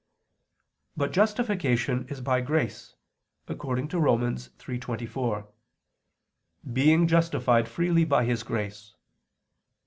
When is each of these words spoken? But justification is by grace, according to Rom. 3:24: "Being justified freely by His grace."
But 0.97 1.11
justification 1.11 2.07
is 2.07 2.21
by 2.21 2.41
grace, 2.41 2.95
according 3.47 3.87
to 3.89 3.99
Rom. 3.99 4.21
3:24: 4.21 5.47
"Being 6.73 7.07
justified 7.07 7.69
freely 7.69 8.03
by 8.05 8.25
His 8.25 8.41
grace." 8.41 8.95